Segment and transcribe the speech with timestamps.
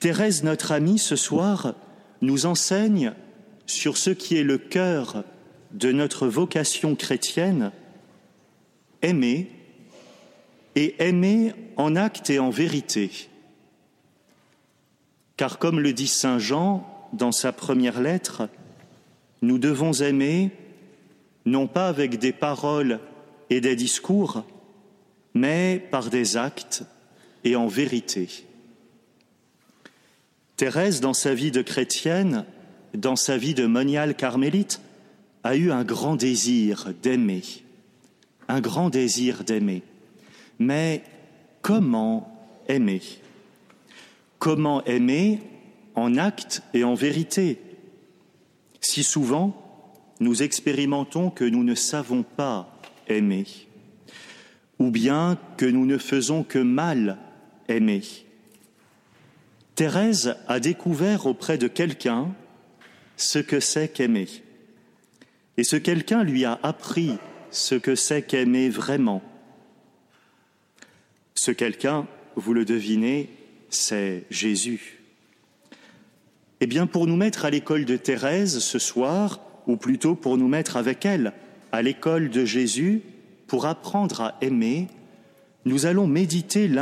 [0.00, 1.74] Thérèse, notre amie, ce soir,
[2.22, 3.12] nous enseigne
[3.66, 5.24] sur ce qui est le cœur
[5.72, 7.70] de notre vocation chrétienne,
[9.02, 9.50] aimer
[10.74, 13.10] et aimer en acte et en vérité.
[15.36, 18.48] Car comme le dit Saint Jean dans sa première lettre,
[19.42, 20.50] nous devons aimer
[21.44, 23.00] non pas avec des paroles
[23.50, 24.44] et des discours,
[25.34, 26.84] mais par des actes
[27.44, 28.46] et en vérité.
[30.60, 32.44] Thérèse, dans sa vie de chrétienne,
[32.92, 34.82] dans sa vie de moniale carmélite,
[35.42, 37.40] a eu un grand désir d'aimer,
[38.46, 39.80] un grand désir d'aimer.
[40.58, 41.02] Mais
[41.62, 43.00] comment aimer?
[44.38, 45.40] Comment aimer
[45.94, 47.58] en acte et en vérité?
[48.82, 49.56] Si souvent,
[50.20, 53.46] nous expérimentons que nous ne savons pas aimer,
[54.78, 57.16] ou bien que nous ne faisons que mal
[57.66, 58.02] aimer.
[59.80, 62.28] Thérèse a découvert auprès de quelqu'un
[63.16, 64.28] ce que c'est qu'aimer.
[65.56, 67.16] Et ce quelqu'un lui a appris
[67.50, 69.22] ce que c'est qu'aimer vraiment.
[71.34, 73.30] Ce quelqu'un, vous le devinez,
[73.70, 75.00] c'est Jésus.
[76.60, 80.48] Eh bien, pour nous mettre à l'école de Thérèse ce soir, ou plutôt pour nous
[80.48, 81.32] mettre avec elle
[81.72, 83.00] à l'école de Jésus,
[83.46, 84.88] pour apprendre à aimer,
[85.64, 86.76] nous allons méditer l'un